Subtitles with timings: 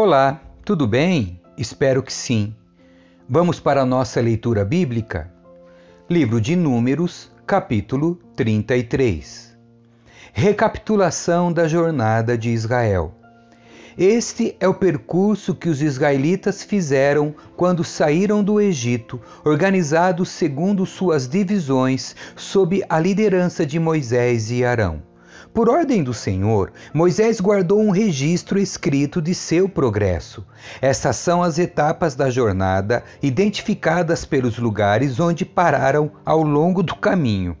[0.00, 1.40] Olá, tudo bem?
[1.56, 2.54] Espero que sim.
[3.28, 5.28] Vamos para a nossa leitura bíblica?
[6.08, 9.58] Livro de Números, capítulo 33.
[10.32, 13.12] Recapitulação da jornada de Israel.
[13.98, 21.26] Este é o percurso que os israelitas fizeram quando saíram do Egito, organizados segundo suas
[21.26, 25.07] divisões, sob a liderança de Moisés e Arão.
[25.58, 30.46] Por ordem do Senhor, Moisés guardou um registro escrito de seu progresso.
[30.80, 37.56] Essas são as etapas da jornada, identificadas pelos lugares onde pararam ao longo do caminho.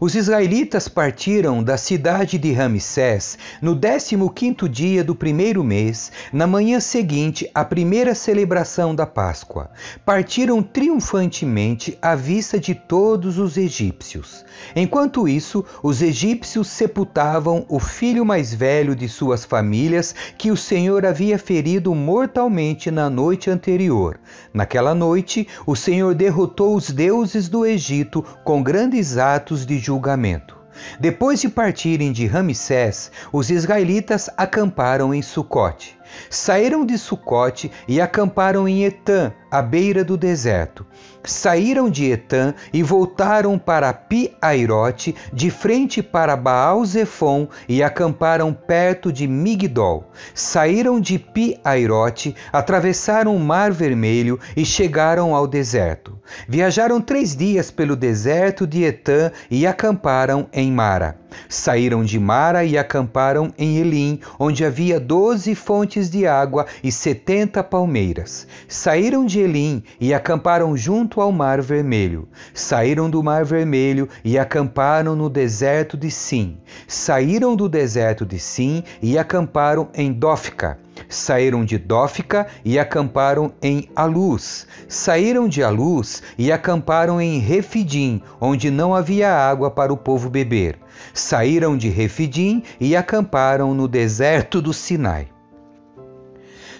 [0.00, 6.78] Os israelitas partiram da cidade de Ramsés no 15º dia do primeiro mês, na manhã
[6.78, 9.68] seguinte à primeira celebração da Páscoa.
[10.06, 14.44] Partiram triunfantemente à vista de todos os egípcios.
[14.76, 21.04] Enquanto isso, os egípcios sepultavam o filho mais velho de suas famílias que o Senhor
[21.04, 24.20] havia ferido mortalmente na noite anterior.
[24.54, 30.56] Naquela noite, o Senhor derrotou os deuses do Egito com grandes atos de julgamento.
[31.00, 35.97] Depois de partirem de Ramsés, os israelitas acamparam em Sucote.
[36.30, 40.86] Saíram de Sucote e acamparam em Etã, à beira do deserto.
[41.24, 49.26] Saíram de Etã e voltaram para Pi-Airote, de frente para Baal-Zefon, e acamparam perto de
[49.26, 50.10] Migdol.
[50.34, 56.18] Saíram de Pi-Airote, atravessaram o Mar Vermelho e chegaram ao deserto.
[56.48, 61.18] Viajaram três dias pelo deserto de Etã e acamparam em Mara.
[61.48, 67.62] Saíram de Mara e acamparam em Elim, onde havia doze fontes de água e setenta
[67.62, 68.46] palmeiras.
[68.66, 72.28] Saíram de Elim e acamparam junto ao Mar Vermelho.
[72.52, 76.56] Saíram do Mar Vermelho e acamparam no deserto de Sim.
[76.86, 80.78] Saíram do deserto de Sim e acamparam em Dófica.
[81.08, 84.66] Saíram de Dófica e acamparam em Aluz.
[84.86, 90.78] Saíram de Aluz e acamparam em Refidim, onde não havia água para o povo beber.
[91.14, 95.28] Saíram de Refidim e acamparam no deserto do Sinai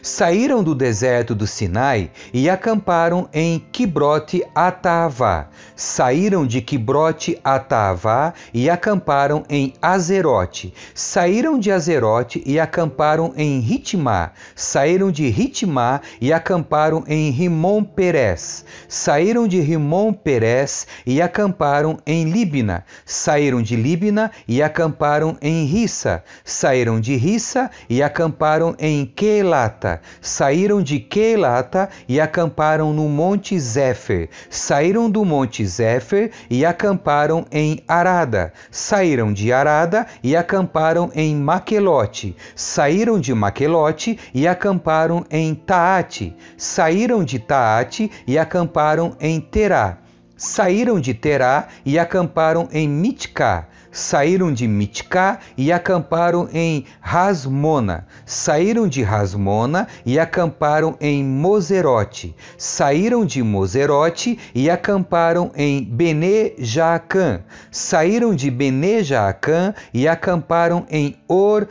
[0.08, 5.48] saíram do deserto do Sinai e acamparam em Quibrote Ataavá.
[5.76, 10.72] Saíram de Quibrote Ataavá e acamparam em Azerote.
[10.94, 14.32] Saíram de Azerote e acamparam em Ritmá.
[14.56, 18.64] Saíram de Ritmá e acamparam em Rimon Perez.
[18.88, 22.84] Saíram de Rimon Perez e acamparam em Libna.
[23.04, 26.24] Saíram de Libna e acamparam em Rissa.
[26.44, 34.28] Saíram de Rissa e acamparam em Quelata saíram de Keilata e acamparam no Monte Zéfer.
[34.50, 38.52] Saíram do Monte Zéfer e acamparam em Arada.
[38.70, 42.36] Saíram de Arada e acamparam em Maquelote.
[42.54, 46.34] Saíram de Maquelote e acamparam em Taate.
[46.56, 49.98] Saíram de Taate e acamparam em Terá.
[50.36, 58.06] Saíram de Terá e acamparam em Mitká saíram de Mitká e acamparam em Rasmona.
[58.24, 62.34] Saíram de Rasmona e acamparam em Moserote.
[62.56, 67.40] Saíram de Moserote e acamparam em Bene Jaacã.
[67.70, 71.66] Saíram de Bene Jaacã e acamparam em Or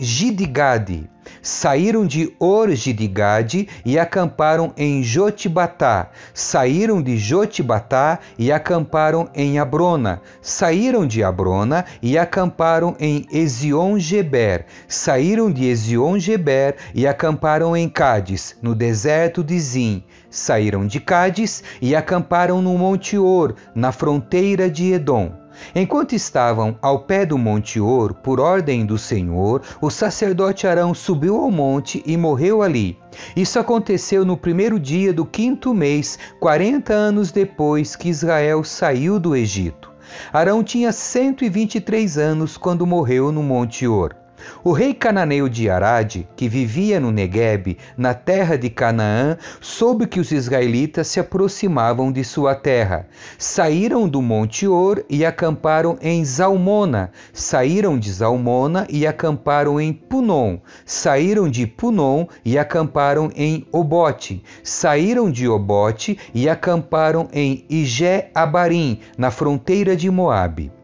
[0.00, 1.10] Gidigade.
[1.42, 6.10] Saíram de Orgidigade e acamparam em Jotibatá.
[6.32, 10.22] Saíram de Jotibatá e acamparam em Abrona.
[10.40, 14.66] Saíram de Abrona e acamparam em Ezion-Geber.
[14.88, 20.02] Saíram de Ezion-Geber e acamparam em Cádiz, no deserto de Zim.
[20.30, 25.39] Saíram de Cádiz e acamparam no Monte Or, na fronteira de Edom.
[25.74, 31.36] Enquanto estavam ao pé do Monte Or, por ordem do Senhor, o sacerdote Arão subiu
[31.36, 32.98] ao monte e morreu ali.
[33.34, 39.36] Isso aconteceu no primeiro dia do quinto mês, quarenta anos depois que Israel saiu do
[39.36, 39.90] Egito.
[40.32, 44.19] Arão tinha 123 anos quando morreu no Monte Or.
[44.62, 50.20] O rei cananeu de Arade, que vivia no Negueb, na terra de Canaã, soube que
[50.20, 53.06] os israelitas se aproximavam de sua terra.
[53.38, 57.10] Saíram do Monte Or e acamparam em Zalmona.
[57.32, 60.58] Saíram de Zalmona e acamparam em Punon.
[60.84, 64.42] Saíram de Punon e acamparam em Obote.
[64.62, 70.79] Saíram de Obote e acamparam em Ijé Abarim, na fronteira de Moabe.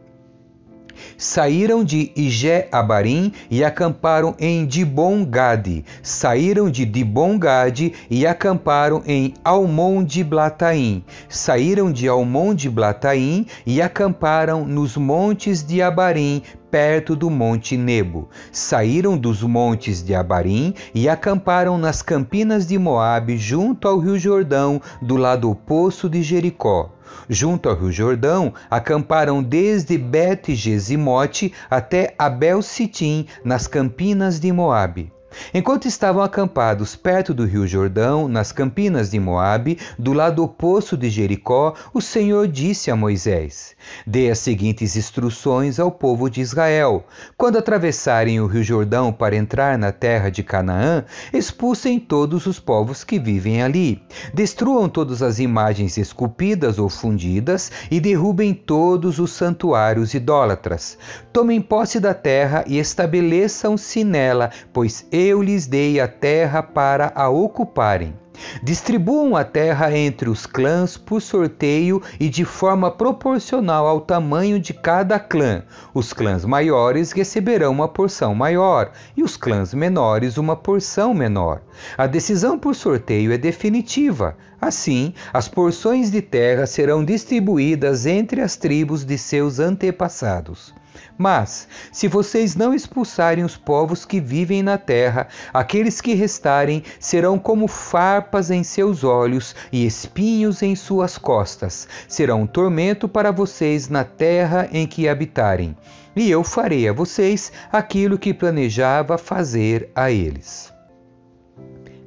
[1.18, 5.84] Saíram de Ige-Abarim e acamparam em Dibon-Gade.
[6.02, 11.04] Saíram de Dibon-Gade e acamparam em Almon-de-Blataim.
[11.28, 18.28] Saíram de Almon-de-Blataim e acamparam nos montes de Abarim, perto do Monte Nebo.
[18.52, 24.80] Saíram dos montes de Abarim e acamparam nas campinas de Moabe, junto ao rio Jordão,
[25.00, 26.95] do lado oposto de Jericó.
[27.28, 35.15] Junto ao rio Jordão, acamparam desde Bet-Gesimote até Abel-Sitim, nas campinas de Moabe.
[35.52, 41.08] Enquanto estavam acampados perto do rio Jordão, nas campinas de Moabe, do lado oposto de
[41.10, 47.04] Jericó, o Senhor disse a Moisés: Dê as seguintes instruções ao povo de Israel:
[47.36, 53.04] Quando atravessarem o rio Jordão para entrar na terra de Canaã, expulsem todos os povos
[53.04, 54.02] que vivem ali.
[54.32, 60.98] Destruam todas as imagens esculpidas ou fundidas e derrubem todos os santuários idólatras.
[61.32, 67.28] Tomem posse da terra e estabeleçam-se nela, pois eu lhes dei a terra para a
[67.28, 68.14] ocuparem.
[68.62, 74.74] Distribuam a terra entre os clãs por sorteio e de forma proporcional ao tamanho de
[74.74, 75.62] cada clã.
[75.94, 81.62] Os clãs maiores receberão uma porção maior e os clãs menores uma porção menor.
[81.96, 84.36] A decisão por sorteio é definitiva.
[84.60, 90.74] Assim, as porções de terra serão distribuídas entre as tribos de seus antepassados.
[91.16, 97.38] Mas, se vocês não expulsarem os povos que vivem na terra, aqueles que restarem serão
[97.38, 101.88] como farpas em seus olhos e espinhos em suas costas.
[102.08, 105.76] Serão um tormento para vocês na terra em que habitarem.
[106.14, 110.72] E eu farei a vocês aquilo que planejava fazer a eles.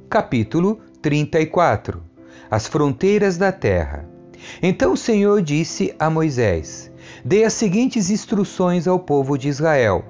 [0.08, 2.02] Capítulo 34
[2.50, 4.04] As fronteiras da terra.
[4.60, 6.89] Então o Senhor disse a Moisés:
[7.24, 10.04] dê as seguintes instruções ao povo de Israel.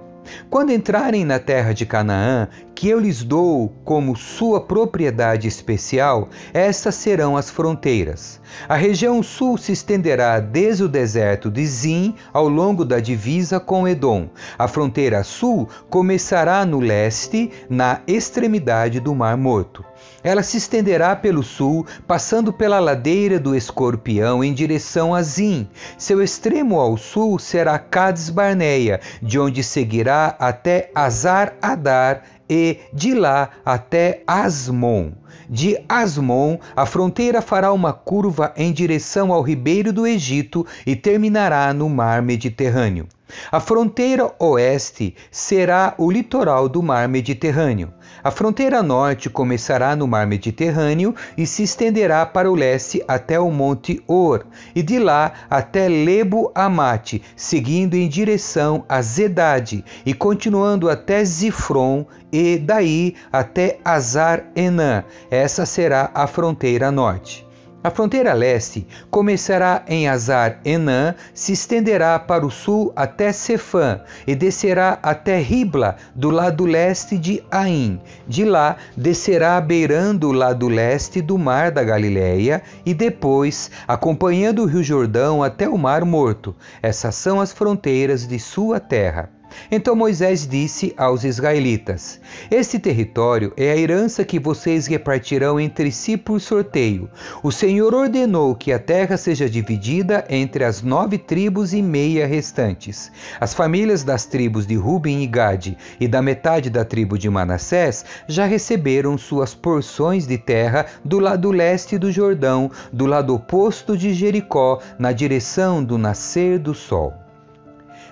[0.49, 2.49] Quando entrarem na terra de Canaã,
[2.81, 8.41] que eu lhes dou como sua propriedade especial, estas serão as fronteiras.
[8.67, 13.87] A região sul se estenderá desde o deserto de Zim ao longo da divisa com
[13.87, 14.31] Edom.
[14.59, 19.85] A fronteira sul começará no leste, na extremidade do Mar Morto.
[20.23, 25.69] Ela se estenderá pelo sul, passando pela ladeira do Escorpião em direção a Zim.
[25.99, 33.15] Seu extremo ao sul será Cades Barneia, de onde seguirá até Azar Adar e de
[33.15, 35.13] lá até Asmon.
[35.49, 41.73] De Asmon, a fronteira fará uma curva em direção ao ribeiro do Egito e terminará
[41.73, 43.07] no mar Mediterrâneo.
[43.51, 47.93] A fronteira oeste será o litoral do mar Mediterrâneo.
[48.23, 53.51] A fronteira norte começará no mar Mediterrâneo e se estenderá para o leste até o
[53.51, 54.45] Monte Or,
[54.75, 62.05] e de lá até Lebo Amate, seguindo em direção a Zedade e continuando até Zifron
[62.33, 65.05] e daí até Azar Enã.
[65.31, 67.51] Essa será a fronteira norte.
[67.83, 74.35] A fronteira leste começará em Azar Enã, se estenderá para o sul até Cefã e
[74.35, 77.99] descerá até Ribla, do lado leste de Ain.
[78.29, 84.67] De lá descerá beirando o lado leste do mar da Galileia e depois, acompanhando o
[84.67, 86.55] rio Jordão até o mar Morto.
[86.83, 89.40] Essas são as fronteiras de sua terra.
[89.71, 92.21] Então Moisés disse aos israelitas:
[92.51, 97.09] Este território é a herança que vocês repartirão entre si por sorteio.
[97.43, 103.11] O Senhor ordenou que a terra seja dividida entre as nove tribos e meia restantes.
[103.41, 108.05] As famílias das tribos de Ruben e Gade e da metade da tribo de Manassés
[108.27, 114.13] já receberam suas porções de terra do lado leste do Jordão, do lado oposto de
[114.13, 117.30] Jericó, na direção do nascer do sol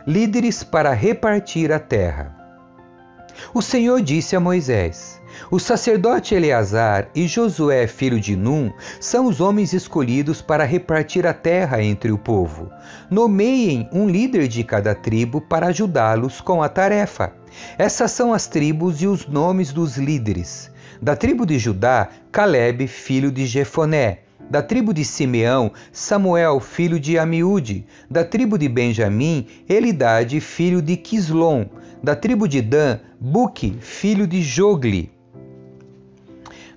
[0.09, 2.35] líderes para repartir a terra.
[3.53, 9.39] O Senhor disse a Moisés: O sacerdote Eleazar e Josué, filho de Num, são os
[9.39, 12.71] homens escolhidos para repartir a terra entre o povo.
[13.11, 17.35] Nomeiem um líder de cada tribo para ajudá-los com a tarefa.
[17.77, 20.71] Essas são as tribos e os nomes dos líderes.
[21.03, 24.21] Da tribo de Judá, Caleb, filho de Jefoné.
[24.51, 27.85] Da tribo de Simeão, Samuel, filho de Amiúde.
[28.11, 31.67] Da tribo de Benjamim, Elidade, filho de Quislom.
[32.03, 35.11] Da tribo de Dan, Buque, filho de Jogli.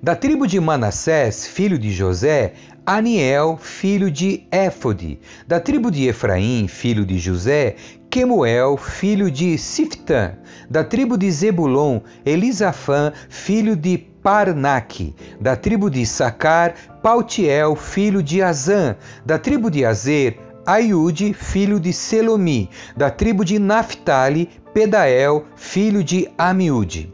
[0.04, 2.54] Da tribo de Manassés, filho de José,
[2.86, 5.20] Aniel, filho de Éfode.
[5.48, 7.76] Da tribo de Efraim, filho de José,
[8.10, 10.34] Quemuel, filho de Siftã.
[10.70, 18.42] Da tribo de Zebulon, Elisafã, filho de Parnaque, da tribo de Sacar, Pautiel, filho de
[18.42, 26.04] Azã, da tribo de Azer, Aiude, filho de Selomi, da tribo de Naphtali, Pedael, filho
[26.04, 27.12] de Amiúde.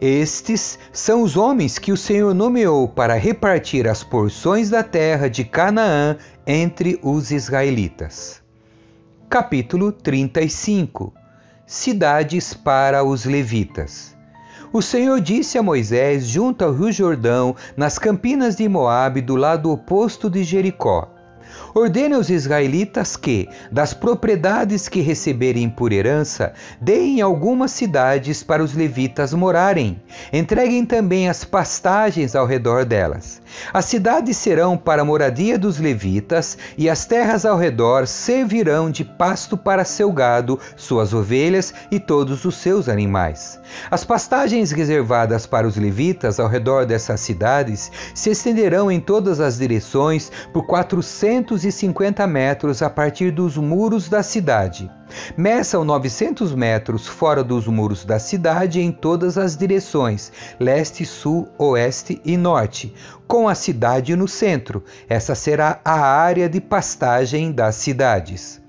[0.00, 5.44] Estes são os homens que o Senhor nomeou para repartir as porções da terra de
[5.44, 8.42] Canaã entre os israelitas.
[9.28, 11.12] Capítulo 35
[11.66, 14.13] Cidades para os levitas.
[14.76, 19.70] O Senhor disse a Moisés junto ao Rio Jordão, nas campinas de Moabe, do lado
[19.70, 21.13] oposto de Jericó:
[21.74, 28.74] Ordene aos israelitas que, das propriedades que receberem por herança, deem algumas cidades para os
[28.74, 30.00] levitas morarem.
[30.32, 33.42] Entreguem também as pastagens ao redor delas.
[33.72, 39.04] As cidades serão para a moradia dos levitas, e as terras ao redor servirão de
[39.04, 43.58] pasto para seu gado, suas ovelhas e todos os seus animais.
[43.90, 49.58] As pastagens reservadas para os levitas ao redor dessas cidades se estenderão em todas as
[49.58, 50.66] direções por
[51.42, 54.90] 450 metros a partir dos muros da cidade.
[55.36, 62.20] Meçam 900 metros fora dos muros da cidade em todas as direções, leste, sul, oeste
[62.24, 62.94] e norte,
[63.26, 64.84] com a cidade no centro.
[65.08, 68.63] Essa será a área de pastagem das cidades.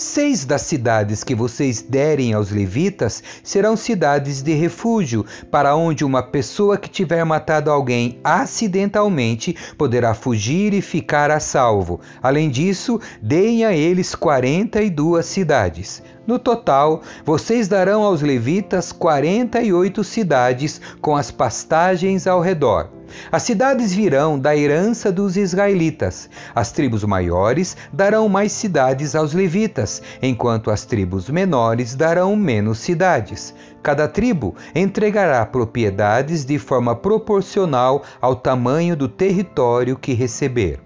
[0.00, 6.22] Seis das cidades que vocês derem aos levitas serão cidades de refúgio, para onde uma
[6.22, 12.00] pessoa que tiver matado alguém acidentalmente poderá fugir e ficar a salvo.
[12.22, 16.00] Além disso, deem a eles quarenta e duas cidades.
[16.28, 22.90] No total, vocês darão aos levitas quarenta e oito cidades com as pastagens ao redor.
[23.32, 26.28] As cidades virão da herança dos israelitas.
[26.54, 33.54] As tribos maiores darão mais cidades aos levitas, enquanto as tribos menores darão menos cidades.
[33.82, 40.78] Cada tribo entregará propriedades de forma proporcional ao tamanho do território que receber.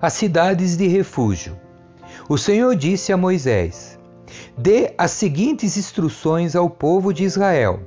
[0.00, 1.62] As cidades de refúgio.
[2.28, 3.98] O Senhor disse a Moisés:
[4.56, 7.80] Dê as seguintes instruções ao povo de Israel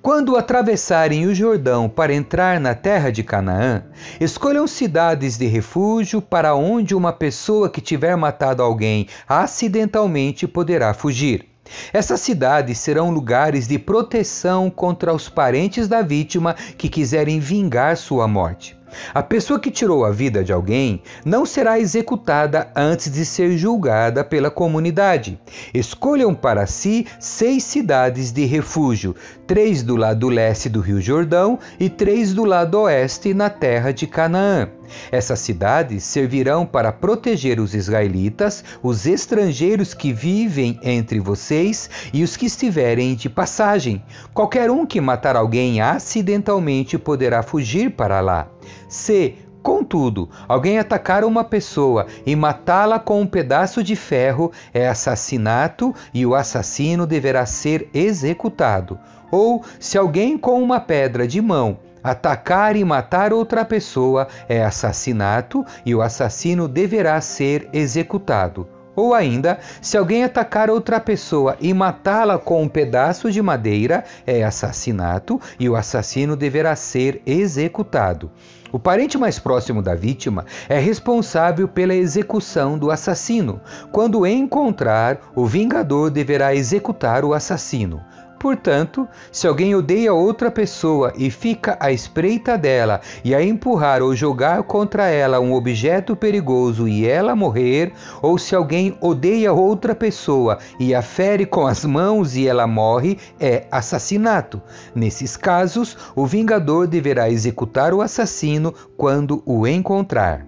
[0.00, 3.84] quando atravessarem o Jordão para entrar na terra de Canaã,
[4.20, 11.46] escolham cidades de refúgio para onde uma pessoa que tiver matado alguém acidentalmente poderá fugir.
[11.92, 18.28] Essas cidades serão lugares de proteção contra os parentes da vítima que quiserem vingar sua
[18.28, 18.81] morte.
[19.14, 24.24] A pessoa que tirou a vida de alguém não será executada antes de ser julgada
[24.24, 25.38] pela comunidade.
[25.72, 29.14] Escolham para si seis cidades de refúgio,
[29.46, 34.06] três do lado leste do Rio Jordão e três do lado oeste na terra de
[34.06, 34.68] Canaã.
[35.10, 42.36] Essas cidades servirão para proteger os israelitas, os estrangeiros que vivem entre vocês e os
[42.36, 44.02] que estiverem de passagem.
[44.34, 48.51] Qualquer um que matar alguém acidentalmente poderá fugir para lá.
[48.88, 55.94] Se, Contudo, alguém atacar uma pessoa e matá-la com um pedaço de ferro é assassinato
[56.12, 58.98] e o assassino deverá ser executado.
[59.30, 65.64] Ou, se alguém com uma pedra de mão atacar e matar outra pessoa é assassinato
[65.86, 68.66] e o assassino deverá ser executado.
[68.94, 74.44] Ou ainda, se alguém atacar outra pessoa e matá-la com um pedaço de madeira, é
[74.44, 78.30] assassinato e o assassino deverá ser executado.
[78.70, 83.60] O parente mais próximo da vítima é responsável pela execução do assassino.
[83.90, 88.02] Quando encontrar, o vingador deverá executar o assassino.
[88.42, 94.16] Portanto, se alguém odeia outra pessoa e fica à espreita dela e a empurrar ou
[94.16, 100.58] jogar contra ela um objeto perigoso e ela morrer, ou se alguém odeia outra pessoa
[100.76, 104.60] e a fere com as mãos e ela morre, é assassinato.
[104.92, 110.44] Nesses casos, o vingador deverá executar o assassino quando o encontrar.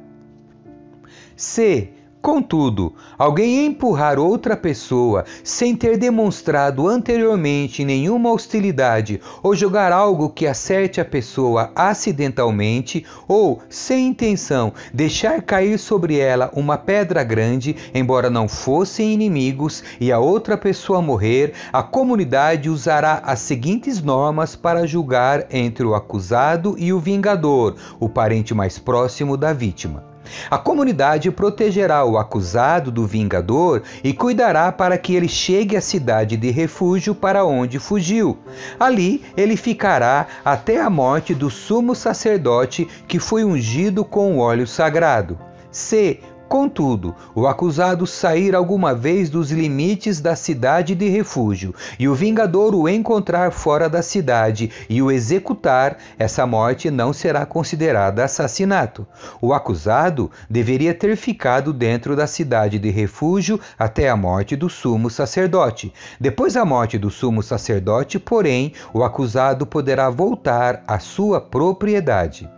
[1.36, 1.92] C
[2.24, 10.46] Contudo, alguém empurrar outra pessoa sem ter demonstrado anteriormente nenhuma hostilidade ou jogar algo que
[10.46, 18.30] acerte a pessoa acidentalmente ou, sem intenção, deixar cair sobre ela uma pedra grande, embora
[18.30, 24.86] não fossem inimigos, e a outra pessoa morrer, a comunidade usará as seguintes normas para
[24.86, 30.13] julgar entre o acusado e o vingador, o parente mais próximo da vítima.
[30.50, 36.36] A comunidade protegerá o acusado do vingador e cuidará para que ele chegue à cidade
[36.36, 38.38] de refúgio para onde fugiu.
[38.78, 44.66] Ali ele ficará até a morte do sumo sacerdote que foi ungido com o óleo
[44.66, 45.38] sagrado.
[45.70, 46.20] Se
[46.54, 52.76] contudo, o acusado sair alguma vez dos limites da cidade de refúgio e o vingador
[52.76, 59.04] o encontrar fora da cidade e o executar, essa morte não será considerada assassinato.
[59.42, 65.10] O acusado deveria ter ficado dentro da cidade de refúgio até a morte do sumo
[65.10, 65.92] sacerdote.
[66.20, 72.48] Depois da morte do sumo sacerdote, porém, o acusado poderá voltar à sua propriedade.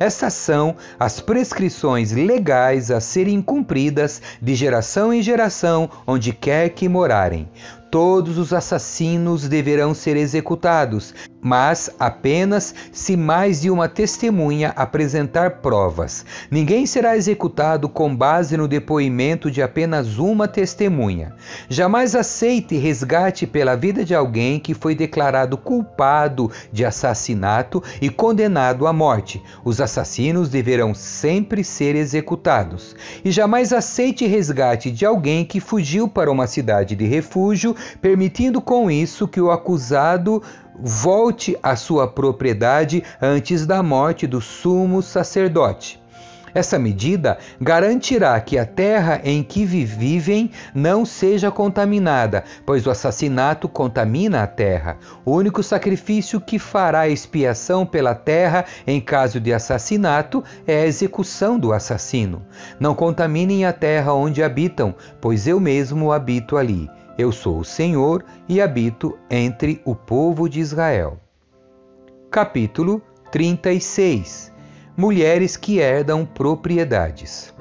[0.00, 6.88] Essas são as prescrições legais a serem cumpridas de geração em geração, onde quer que
[6.88, 7.46] morarem.
[7.90, 16.24] Todos os assassinos deverão ser executados, mas apenas se mais de uma testemunha apresentar provas.
[16.48, 21.34] Ninguém será executado com base no depoimento de apenas uma testemunha.
[21.68, 28.86] Jamais aceite resgate pela vida de alguém que foi declarado culpado de assassinato e condenado
[28.86, 29.42] à morte.
[29.64, 32.94] Os assassinos deverão sempre ser executados.
[33.24, 38.90] E jamais aceite resgate de alguém que fugiu para uma cidade de refúgio, permitindo com
[38.90, 40.42] isso que o acusado
[40.78, 46.00] volte à sua propriedade antes da morte do sumo sacerdote.
[46.54, 53.68] Essa medida garantirá que a terra em que vivem não seja contaminada, pois o assassinato
[53.68, 54.98] contamina a terra.
[55.24, 61.58] O único sacrifício que fará expiação pela terra em caso de assassinato é a execução
[61.58, 62.42] do assassino.
[62.78, 66.90] Não contaminem a terra onde habitam, pois eu mesmo habito ali.
[67.20, 71.20] Eu sou o Senhor e habito entre o povo de Israel.
[72.30, 74.50] Capítulo 36
[74.96, 77.52] Mulheres que herdam propriedades.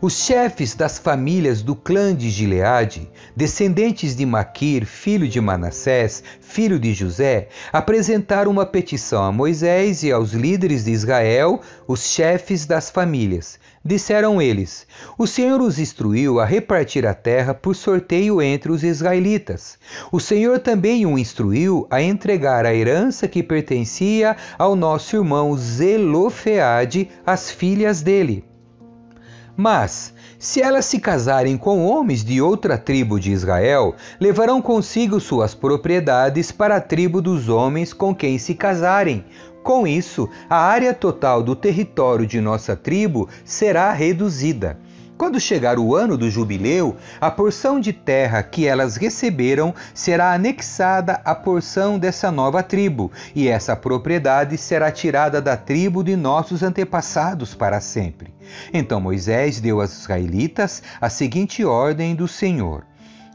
[0.00, 6.78] Os chefes das famílias do clã de Gileade, descendentes de Maquir, filho de Manassés, filho
[6.78, 12.90] de José, apresentaram uma petição a Moisés e aos líderes de Israel, os chefes das
[12.90, 13.58] famílias.
[13.84, 14.86] Disseram eles:
[15.18, 19.78] O Senhor os instruiu a repartir a terra por sorteio entre os israelitas.
[20.10, 27.10] O Senhor também o instruiu a entregar a herança que pertencia ao nosso irmão Zelofeade
[27.26, 28.53] às filhas dele.
[29.56, 35.54] Mas, se elas se casarem com homens de outra tribo de Israel, levarão consigo suas
[35.54, 39.24] propriedades para a tribo dos homens com quem se casarem.
[39.62, 44.76] Com isso, a área total do território de nossa tribo será reduzida.
[45.16, 51.20] Quando chegar o ano do jubileu, a porção de terra que elas receberam será anexada
[51.24, 57.54] à porção dessa nova tribo, e essa propriedade será tirada da tribo de nossos antepassados
[57.54, 58.34] para sempre.
[58.72, 62.84] Então Moisés deu aos israelitas a seguinte ordem do Senhor: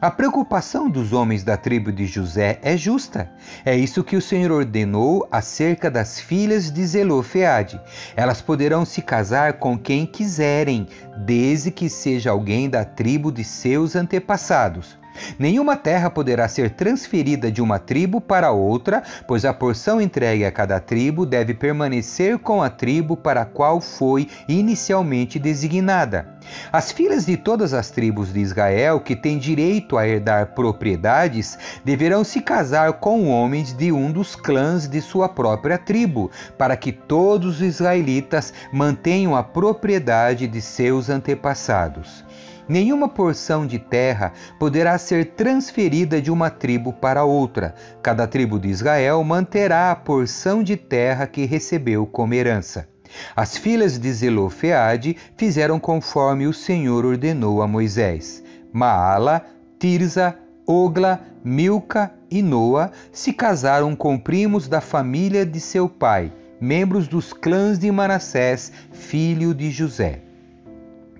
[0.02, 3.30] a preocupação dos homens da tribo de José é justa.
[3.66, 7.80] É isso que o Senhor ordenou acerca das filhas de Zelofeade.
[8.16, 13.94] Elas poderão se casar com quem quiserem, desde que seja alguém da tribo de seus
[13.94, 14.98] antepassados.
[15.38, 20.52] Nenhuma terra poderá ser transferida de uma tribo para outra, pois a porção entregue a
[20.52, 26.40] cada tribo deve permanecer com a tribo para a qual foi inicialmente designada.
[26.72, 32.24] As filhas de todas as tribos de Israel que têm direito a herdar propriedades deverão
[32.24, 37.56] se casar com homens de um dos clãs de sua própria tribo, para que todos
[37.56, 42.24] os israelitas mantenham a propriedade de seus antepassados.
[42.70, 47.74] Nenhuma porção de terra poderá ser transferida de uma tribo para outra.
[48.04, 52.88] Cada tribo de Israel manterá a porção de terra que recebeu como herança.
[53.36, 58.44] As filhas de Zelofeade fizeram conforme o Senhor ordenou a Moisés.
[58.72, 59.44] Maala,
[59.80, 67.08] Tirza, Ogla, Milca e Noa se casaram com primos da família de seu pai, membros
[67.08, 70.29] dos clãs de Manassés, filho de José.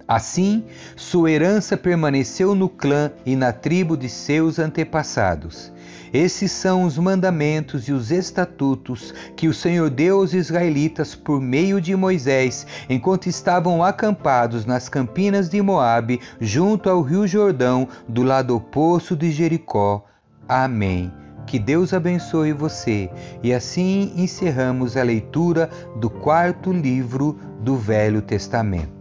[0.10, 0.64] Assim,
[0.96, 5.72] sua herança permaneceu no clã e na tribo de seus antepassados.
[6.12, 11.80] Esses são os mandamentos e os estatutos que o Senhor deu aos israelitas por meio
[11.80, 18.56] de Moisés, enquanto estavam acampados nas campinas de Moabe, junto ao rio Jordão, do lado
[18.56, 20.04] oposto de Jericó.
[20.48, 21.14] Amém.
[21.46, 23.12] Que Deus abençoe você.
[23.44, 28.99] E assim encerramos a leitura do quarto livro do Velho Testamento.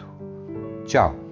[0.89, 1.28] Tchau!